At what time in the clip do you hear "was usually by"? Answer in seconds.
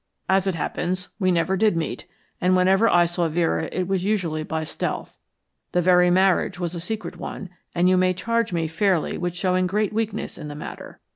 3.87-4.63